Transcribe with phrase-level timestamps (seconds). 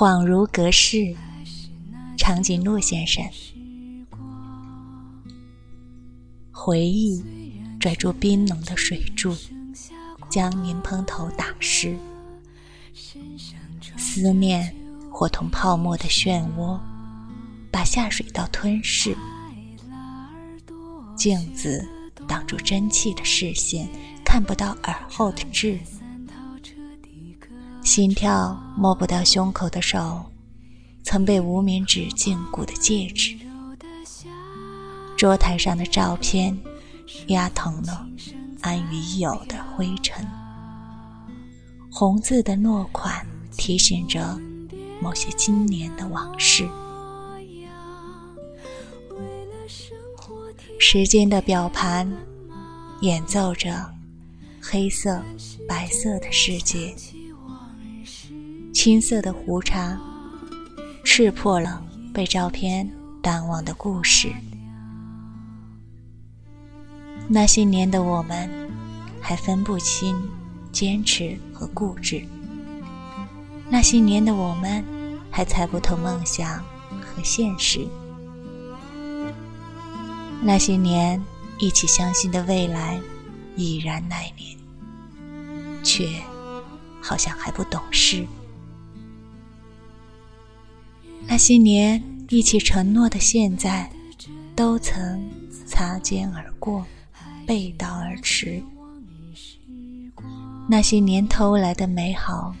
[0.00, 1.14] 恍如隔世，
[2.16, 3.22] 长颈鹿先生。
[6.50, 7.22] 回忆
[7.78, 9.36] 拽住冰冷的水柱，
[10.30, 11.94] 将莲蓬头打湿。
[13.98, 14.74] 思念
[15.12, 16.80] 或同泡沫的漩涡，
[17.70, 19.14] 把下水道吞噬。
[21.14, 21.86] 镜子
[22.26, 23.86] 挡住真气的视线，
[24.24, 25.78] 看不到耳后的痣。
[27.82, 30.24] 心跳摸不到胸口的手，
[31.02, 33.36] 曾被无名指禁锢的戒指。
[35.16, 36.56] 桌台上的照片
[37.26, 38.06] 压疼了
[38.60, 40.26] 安于已有的灰尘。
[41.90, 44.38] 红字的落款提醒着
[45.00, 46.68] 某些今年的往事。
[50.78, 52.10] 时间的表盘
[53.00, 53.92] 演奏着
[54.60, 55.20] 黑色、
[55.68, 56.94] 白色的世界。
[58.82, 59.94] 青色的胡茬，
[61.04, 64.32] 刺破了被照片淡忘的故事。
[67.28, 68.48] 那些年的我们，
[69.20, 70.16] 还分不清
[70.72, 72.26] 坚持和固执；
[73.68, 74.82] 那些年的我们，
[75.30, 76.64] 还猜不透梦想
[77.02, 77.86] 和现实；
[80.40, 81.22] 那些年
[81.58, 82.98] 一起相信的未来，
[83.56, 84.56] 已然来临，
[85.84, 86.08] 却
[87.02, 88.26] 好像还不懂事。
[91.30, 93.88] 那些年一起承诺的现在，
[94.56, 95.30] 都曾
[95.64, 96.84] 擦肩而过，
[97.46, 98.60] 背道而驰。
[100.68, 102.52] 那些年偷来的美好，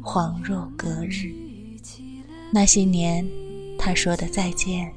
[0.00, 1.34] 恍若隔日。
[2.52, 3.28] 那些年
[3.76, 4.92] 他说的再见，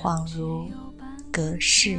[0.00, 0.70] 恍如
[1.30, 1.98] 隔世。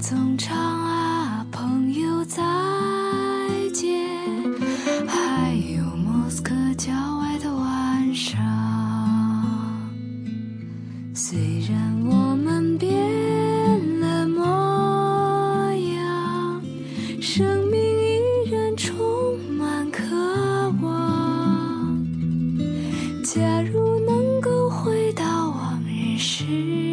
[0.00, 2.40] 总唱啊，朋友再
[3.74, 4.08] 见。
[5.06, 8.38] 还有莫斯科郊外的晚上，
[11.12, 11.36] 虽
[11.68, 12.90] 然我们变
[14.00, 14.44] 了模
[15.94, 16.62] 样，
[17.20, 20.04] 生命依然充满渴
[20.80, 22.06] 望。
[23.24, 26.87] 假如能够回到往日时。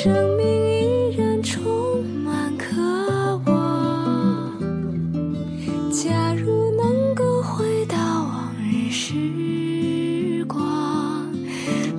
[0.00, 4.56] 生命依然充满渴望
[5.90, 11.28] 假如能够回到往日时光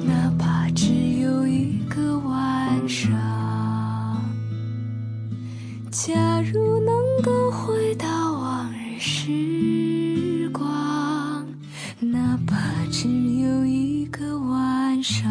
[0.08, 3.12] 哪怕只有一个晚上
[5.92, 11.46] 假如能够回到往日时光
[12.00, 12.56] 哪怕
[12.90, 13.10] 只
[13.42, 15.29] 有一个晚上。